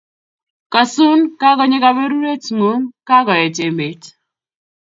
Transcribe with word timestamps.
Kasun, 0.73 1.19
kakonyo 1.39 1.77
kaberuret 1.85 2.43
ng'ung' 2.57 2.91
kakoech 3.07 3.59
emet. 3.67 4.01